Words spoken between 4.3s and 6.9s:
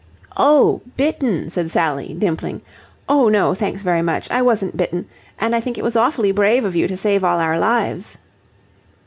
I wasn't bitten. And I think it was awfully brave of you